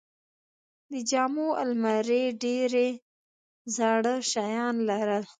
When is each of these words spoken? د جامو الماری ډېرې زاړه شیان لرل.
د 0.91 0.93
جامو 1.09 1.47
الماری 1.63 2.23
ډېرې 2.43 2.87
زاړه 3.75 4.15
شیان 4.31 4.75
لرل. 4.89 5.23